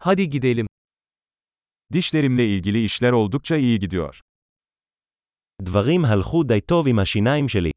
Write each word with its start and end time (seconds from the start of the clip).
Hadi 0.00 0.30
gidelim. 0.30 0.66
Dişlerimle 1.92 2.46
ilgili 2.48 2.84
işler 2.84 3.12
oldukça 3.12 3.56
iyi 3.56 3.78
gidiyor. 3.78 4.20
דברים 5.62 6.04
הלכו 6.04 6.44
די 6.44 6.60
טוב 6.60 6.86
עם 6.86 6.98
השיניים 6.98 7.48
שלי. 7.48 7.72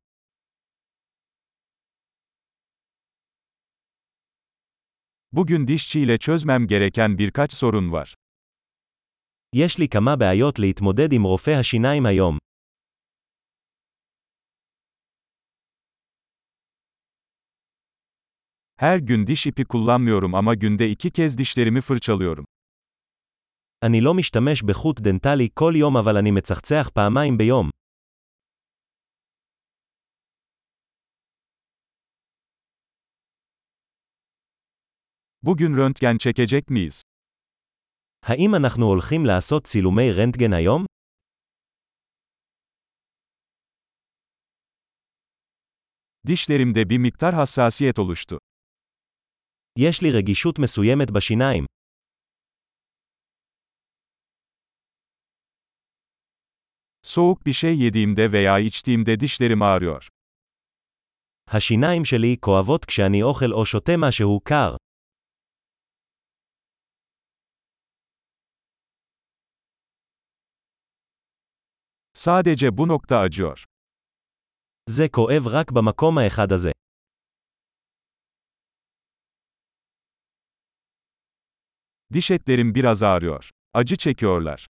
Bugün 5.32 5.68
dişçiyle 5.68 6.18
çözmem 6.18 6.68
gereken 6.68 7.18
birkaç 7.18 7.54
sorun 7.54 7.92
var. 7.92 8.14
יש 9.54 9.80
לי 9.80 9.88
כמה 9.90 10.16
בעיות 10.16 10.60
להתמודד 10.60 11.12
עם 11.12 11.24
רופא 11.24 11.52
השיניים 11.52 12.06
היום. 12.06 12.38
Her 18.81 18.99
gün 18.99 19.27
diş 19.27 19.47
ipi 19.47 19.65
kullanmıyorum 19.65 20.35
ama 20.35 20.55
günde 20.55 20.91
iki 20.91 21.11
kez 21.11 21.39
dişlerimi 21.39 21.81
fırçalıyorum. 21.81 22.45
אני 23.83 24.01
לא 24.05 24.15
משתמש 24.15 24.63
בחוט 24.63 25.01
דנטלי 25.01 25.49
כל 25.55 25.73
יום 25.77 25.97
אבל 25.97 26.17
אני 26.17 26.31
מצחצח 26.31 26.91
פעמיים 26.95 27.39
ביום. 27.39 27.71
Bugün 35.43 35.77
röntgen 35.77 36.19
çekecek 36.19 36.71
miyiz? 36.71 37.03
האם 38.23 38.55
אנחנו 38.55 38.87
הולכים 38.87 39.27
לעשות 39.27 39.65
צילומי 39.67 40.13
רנטגן 40.13 40.53
היום? 40.53 40.87
Dişlerimde 46.27 46.91
bir 46.91 46.99
miktar 46.99 47.35
hassasiyet 47.35 47.99
oluştu. 47.99 48.39
יש 49.79 50.03
לי 50.03 50.11
רגישות 50.13 50.59
מסוימת 50.59 51.11
בשיניים. 51.11 51.65
Soğuk 57.03 57.47
bir 57.47 57.53
şey 57.53 57.79
yediğimde 57.79 58.33
veya 58.33 58.59
içtiğimde 58.59 59.21
dişlerim 59.21 59.63
ağrıyor. 59.63 60.09
השיניים 61.51 62.05
שלי 62.05 62.37
כואבות 62.41 62.85
כשאני 62.85 63.23
אוכל 63.23 63.53
או 63.53 63.67
שותה 63.67 63.93
משהו 63.97 64.41
קר. 64.45 64.77
Sadece 72.15 72.79
bu 72.79 72.89
nokta 72.89 73.19
acıyor. 73.19 73.65
זה 74.91 75.09
כואב 75.09 75.47
רק 75.47 75.71
במקום 75.73 76.19
האחד 76.19 76.53
הזה. 76.53 76.71
Diş 82.13 82.31
etlerim 82.31 82.75
biraz 82.75 83.03
ağrıyor. 83.03 83.51
Acı 83.75 83.97
çekiyorlar. 83.97 84.67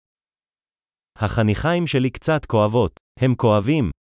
החניכיים 1.15 1.87
שלי 1.87 2.09
קצת 2.11 2.45
כואבות. 2.45 2.99
הם 3.19 3.35
כואבים. 3.35 3.91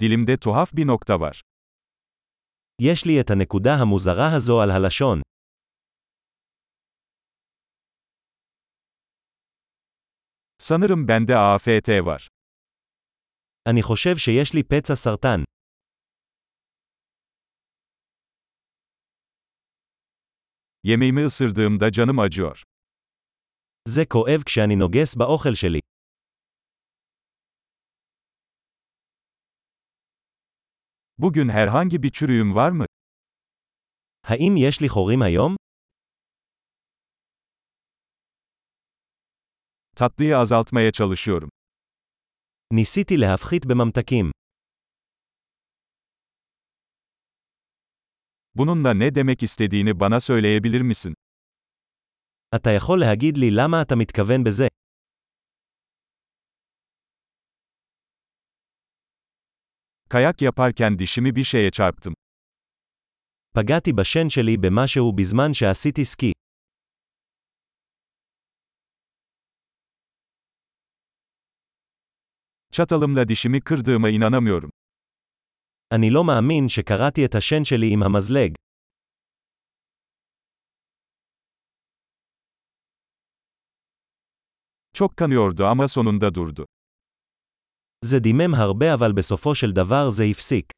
Dilimde 0.00 0.36
tuhaf 0.36 0.76
bir 0.76 0.86
nokta 0.86 1.20
var. 1.20 1.40
יש 2.80 3.06
לי 3.06 3.20
את 3.20 3.30
הנקודה 3.30 3.74
המוזרה 3.74 4.36
הזו 4.36 4.60
על 4.60 4.70
הלשון. 4.70 5.22
Sanırım 10.58 11.08
bende 11.08 11.34
AFT 11.36 12.04
var. 12.04 12.28
אני 13.68 13.82
חושב 13.82 14.16
שיש 14.16 14.54
לי 14.54 14.62
פצע 14.62 14.94
סרטן. 14.94 15.42
Yemeğimi 20.84 21.24
ısırdığımda 21.24 21.92
canım 21.92 22.18
acıyor. 22.18 22.62
זה 23.88 24.04
כואב 24.04 24.42
כשאני 24.46 24.76
נוגס 24.76 25.16
באוכל 25.16 25.54
שלי. 25.54 25.80
Bugün 31.18 31.48
herhangi 31.48 32.02
bir 32.02 32.10
çürüğüm 32.10 32.54
var 32.54 32.70
mı? 32.70 32.86
האם 34.24 34.56
יש 34.56 34.82
לי 34.82 34.88
חורים 34.88 35.22
היום? 35.22 35.56
Tatlıyı 39.96 40.36
azaltmaya 40.38 40.92
çalışıyorum. 40.92 41.50
ניסיתי 42.72 43.16
להפחית 43.16 43.66
בממתקים. 43.66 44.29
Bununla 48.54 48.94
ne 48.94 49.14
demek 49.14 49.42
istediğini 49.42 50.00
bana 50.00 50.20
söyleyebilir 50.20 50.80
misin? 50.80 51.14
אתה 52.54 52.70
יכול 52.70 53.00
להגיד 53.00 53.36
לי 53.38 53.50
למה 53.50 53.82
אתה 53.82 53.96
מתכוון 53.96 54.44
בזה? 54.44 54.68
Kayak 60.10 60.42
yaparken 60.42 60.98
dişimi 60.98 61.36
bir 61.36 61.44
şeye 61.44 61.70
çarptım. 61.70 62.14
פגעתי 63.56 63.92
בשן 63.92 64.28
שלי 64.28 64.56
במשהו 64.56 65.12
בזמן 65.12 65.54
שעשיתי 65.54 66.04
סקי. 66.04 66.32
Çatalımla 72.72 73.28
dişimi 73.28 73.60
kırdığıma 73.60 74.08
inanamıyorum. 74.08 74.70
אני 75.94 76.10
לא 76.10 76.24
מאמין 76.24 76.68
שקרעתי 76.68 77.24
את 77.24 77.34
השן 77.34 77.64
שלי 77.64 77.92
עם 77.92 78.02
המזלג. 78.02 78.54
Çok 84.96 85.16
kanıyordu 85.16 85.64
ama 85.66 85.88
sonunda 85.88 86.34
durdu. 86.34 86.64
זה 88.04 88.18
דימם 88.18 88.54
הרבה 88.54 88.94
אבל 88.94 89.12
בסופו 89.12 89.54
של 89.54 89.72
דבר 89.72 90.10
זה 90.10 90.24
הפסיק. 90.30 90.72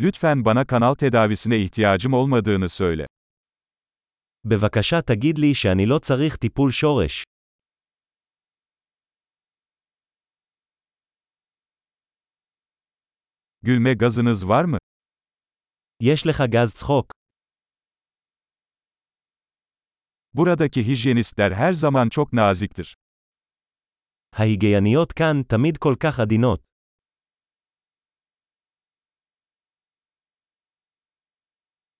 Lütfen 0.00 0.44
bana 0.44 0.66
kanal 0.66 0.94
tedavisine 0.94 1.58
ihtiyacım 1.58 2.12
olmadığını 2.12 2.68
söyle. 2.68 3.06
בבקשה 4.44 5.02
תגיד 5.02 5.38
לי 5.38 5.54
שאני 5.54 5.86
לא 5.86 5.98
צריך 5.98 6.36
טיפול 6.36 6.70
שורש. 6.70 7.24
Gülme 13.62 13.94
gazınız 13.94 14.48
var 14.48 14.64
mı? 14.64 14.78
יש 16.00 16.26
לך 16.26 16.42
גז 16.48 16.74
צחוק. 16.74 17.12
Buradaki 20.34 20.86
hijyenistler 20.86 21.52
her 21.52 21.72
zaman 21.72 22.08
çok 22.08 22.32
naziktir. 22.32 22.96
ההיגייניות 24.32 25.12
כאן 25.12 25.42
תמיד 25.48 25.76
כל 25.76 25.94
כך 26.00 26.20
עדינות. 26.20 26.60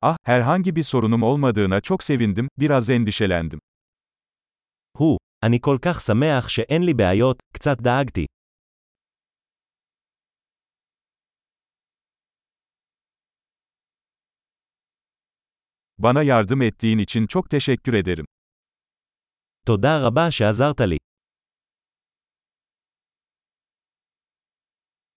Ah, 0.03 0.17
herhangi 0.25 0.77
bir 0.77 0.83
sorunum 0.83 1.23
olmadığına 1.23 1.81
çok 1.81 2.03
sevindim, 2.03 2.49
biraz 2.59 2.91
endişelendim. 2.91 3.61
הוא, 4.99 5.19
אני 5.45 5.59
כל 5.61 5.79
כך 5.83 6.01
שמח 6.01 6.49
שאין 6.49 6.83
לי 6.83 6.95
בעיות, 6.95 7.43
קצת 7.55 7.81
דאגתי. 7.81 8.27
Bana 16.01 16.23
yardım 16.23 16.62
ettiğin 16.62 16.99
için 16.99 17.27
çok 17.27 17.51
teşekkür 17.51 17.95
ederim. 17.95 18.27
תודה 19.67 20.03
רבה 20.03 20.31
שעזרת 20.31 20.81
לי. 20.81 21.00